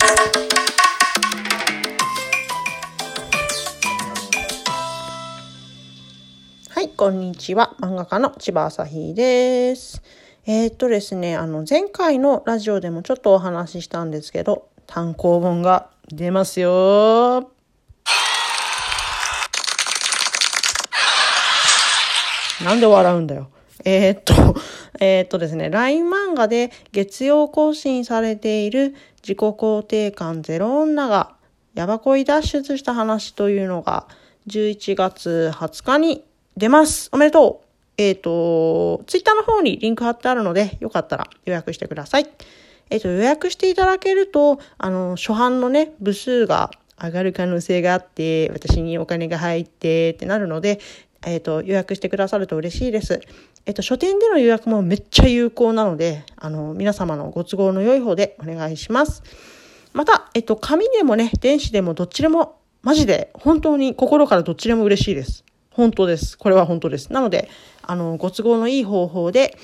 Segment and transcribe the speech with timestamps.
[0.00, 0.06] は
[6.80, 7.76] い、こんにちは。
[7.80, 10.02] 漫画家の千葉朝日です。
[10.46, 17.50] えーっとですね、あの、前回のラジオでもちょっとお話ししたんですけど、単行本が出ますよ。
[22.64, 23.50] なんで笑うんだよ。
[23.84, 24.34] えーっと、
[24.98, 31.36] えーっとですね、LINE 漫画で月曜更新されている自己肯定感ゼロ女が
[31.74, 34.08] ヤバ恋脱出した話というのが
[34.48, 36.24] 11月20日に
[36.56, 37.08] 出ます。
[37.12, 42.26] おめでとうえっ、と、ツイッターの方にリンク貼ってあるので、よかったら予約してください。
[42.88, 50.80] えっ、と、予約していただけると、あの、初版のね、部数が上がる可能性があって、私にお金が入ってってなるので、
[51.26, 53.20] えっ、と、予約してくださると嬉しいです。
[53.66, 59.22] えっ、と、書店での予約もめっちゃ有効なので、あの、皆様のご都合の良い方でお願いします。
[59.92, 65.44] また、えっと、紙でもね、電子でもどっちでも、マジで、本当に心からどっちでも嬉しいです。
[65.70, 66.38] 本当です。
[66.38, 67.12] これは本当です。
[67.12, 67.48] なので、
[67.82, 69.56] あの、ご都合のいい方法で、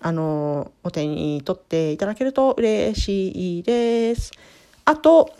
[0.00, 4.32] あの、お手に取っていただけると嬉しいです。
[4.84, 5.30] あと、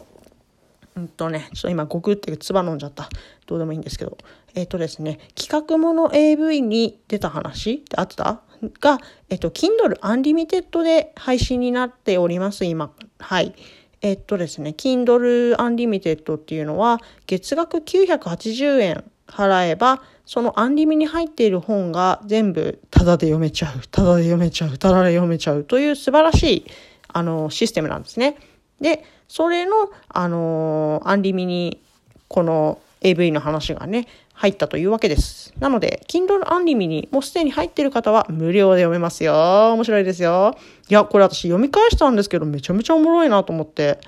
[0.96, 3.08] うんとね、ちょっと今、ゴクって唾飲んじゃった。
[3.46, 4.18] どうでもいいんですけど。
[4.54, 8.42] えっ、とですね、企画もの AV に出た話ってあった？
[8.80, 8.98] が、
[9.30, 12.92] えっ、と、Kindle Unlimited で配信になっております、今。
[13.18, 13.54] はい。
[14.02, 26.66] えっとですね、Kindle Unlimited っていうのは、月額980円払えば、そのアンリミに入っている本が全部タダで読めちゃう、タダで読めちゃう、タダで読めちゃうという素晴らしい、
[27.08, 28.36] あの、システムなんですね。
[28.83, 31.80] で、それの、あの、アンリミに、
[32.28, 35.55] この AV の話がね、入ったというわけです。
[35.58, 39.72] なので、Kindle Unlimi にもうすでに入ってる方は無料で読めますよ。
[39.75, 40.56] 面白いですよ。
[40.88, 44.00] いや、これ私読み返したんですけど、めちゃめちゃおもろいなと思って。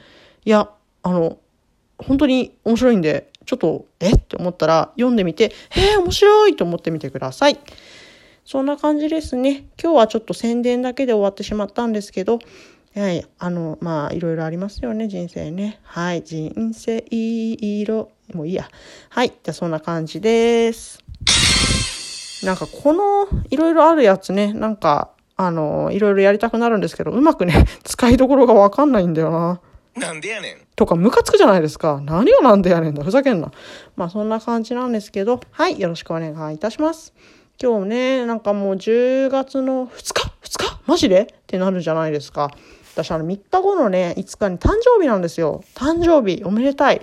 [0.44, 0.70] いや、
[1.02, 1.38] あの、
[1.98, 4.12] 本当に面白いんで、ちょっと、え？
[4.12, 7.58] って思ったら読んでみて、えー、面白いと思ってみてください。
[8.44, 9.64] そんな感じですね。
[9.82, 12.38] 今日はちょっと宣伝だけで終わってしまったんですけど、
[12.96, 15.80] はい、あの、まあ、いろいろありますよね、人生ね。
[15.82, 18.08] はい、人生色。
[18.32, 18.68] もういいや。
[19.08, 21.02] はい、じゃあそんな感じです。
[22.44, 29.60] なんかこの、いろいろあるやつね、なんか、あの、いろいろやりたくなるんですけど、うまくね、 使いどころがわかんないんだよな。
[29.96, 30.56] なんでやねん。
[30.76, 32.00] とか、ムカつくじゃないですか。
[32.00, 33.02] 何をなんでやねんだ。
[33.02, 33.50] ふざけんな。
[33.96, 37.12] まあ、そんな感じなんですけど、はい、よろしくお願いいたします。
[37.60, 40.78] 今日ね、なんかもう10月の2日 ?2 日？
[40.86, 41.22] マジで？
[41.22, 42.52] ってなるじゃないですか。
[42.94, 45.62] 私、あの、3日後のね、5日に誕生日なんですよ。
[45.74, 47.02] 誕生日、おめでたい。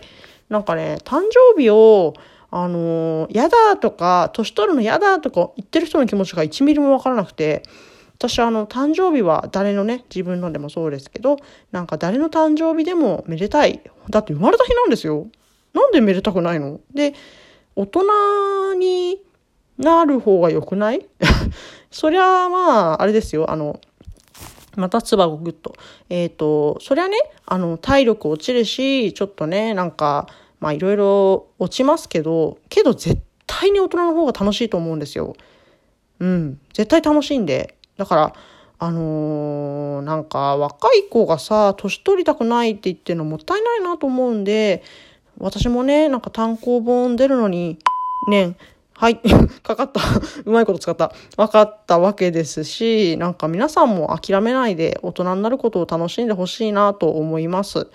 [0.50, 2.14] なんかね、誕生日を、
[2.50, 7.64] あのー、やだとか、年取るのやだとか言ってる人の気持ちが1ミリもわからなくて、
[8.22, 11.38] 私あの誕生日は誰のね自分のでもそうですけど
[11.72, 13.82] なんか誰の誕生日でもめでたい
[14.12, 15.26] だって生まれた日なんですよ
[15.74, 16.80] なんでめでたくないの？
[16.94, 17.16] で
[17.76, 19.24] 大人に
[19.80, 21.04] なる方が良くない？
[21.90, 23.80] そりゃまああれですよあの
[24.76, 25.76] またつばごぐっと
[26.10, 30.28] えっ、ー、とそりゃねあの体力落ちるしちょっとねなんか
[30.60, 33.22] まあいろいろ落ちますけどけど絶
[33.52, 35.36] 対に大人の方が楽しいと思うんですよ。
[36.20, 36.60] うん。
[36.74, 37.76] 絶対楽しいんで。
[37.98, 38.34] だから、
[38.80, 44.84] あのー、なんか若い子がさ、年取りたくないって言ってるのもったいないなと思うんで、
[45.38, 47.80] 私もね、なんか単行本出るのに、
[48.30, 48.56] ね、
[49.02, 49.18] はい、
[49.64, 50.00] かかった。
[50.46, 51.12] うまいこと使った。
[51.36, 57.88] 分かったわけですし、なんか皆さんも諦めないで大人になることを楽しんでほしいなと思います。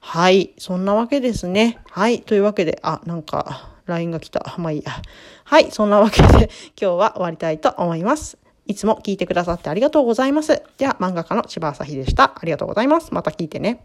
[0.00, 1.80] はい、そんなわけですね。
[1.90, 4.54] はい、というわけで、あ、なんか、LINE が来た。
[4.56, 4.92] まあいいや。
[5.44, 6.28] はい、そんなわけで
[6.80, 8.38] 今日は終わりたいと思います。
[8.66, 10.62] いつも聞いてくださってありがとうございます。
[10.78, 12.32] では、漫画家の千葉朝日でした。
[12.34, 13.12] ありがとうございます。
[13.12, 13.84] また聞いてね。